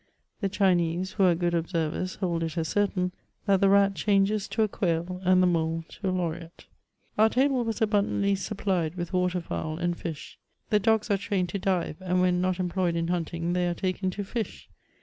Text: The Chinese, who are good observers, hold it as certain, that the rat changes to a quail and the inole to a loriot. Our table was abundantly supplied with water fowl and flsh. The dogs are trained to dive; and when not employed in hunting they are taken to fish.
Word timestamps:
The 0.39 0.49
Chinese, 0.49 1.11
who 1.11 1.25
are 1.25 1.35
good 1.35 1.53
observers, 1.53 2.15
hold 2.15 2.41
it 2.41 2.57
as 2.57 2.67
certain, 2.69 3.11
that 3.45 3.61
the 3.61 3.69
rat 3.69 3.93
changes 3.93 4.47
to 4.47 4.63
a 4.63 4.67
quail 4.67 5.21
and 5.23 5.43
the 5.43 5.47
inole 5.47 5.87
to 5.89 6.09
a 6.09 6.11
loriot. 6.11 6.65
Our 7.19 7.29
table 7.29 7.63
was 7.63 7.83
abundantly 7.83 8.33
supplied 8.33 8.95
with 8.95 9.13
water 9.13 9.41
fowl 9.41 9.77
and 9.77 9.95
flsh. 9.95 10.37
The 10.71 10.79
dogs 10.79 11.11
are 11.11 11.17
trained 11.17 11.49
to 11.49 11.59
dive; 11.59 11.97
and 11.99 12.19
when 12.19 12.41
not 12.41 12.59
employed 12.59 12.95
in 12.95 13.09
hunting 13.09 13.53
they 13.53 13.67
are 13.67 13.75
taken 13.75 14.09
to 14.09 14.23
fish. 14.23 14.71